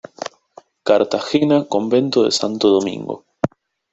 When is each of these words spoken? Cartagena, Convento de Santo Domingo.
Cartagena, 0.83 1.59
Convento 1.75 2.23
de 2.23 2.31
Santo 2.31 2.69
Domingo. 2.71 3.23